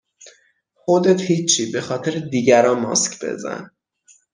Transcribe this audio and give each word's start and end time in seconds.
خودت 0.73 1.21
هیچی 1.21 1.71
بخاطر 1.71 2.19
دیگران 2.19 2.79
ماسک 2.79 3.25
بزن 3.25 3.71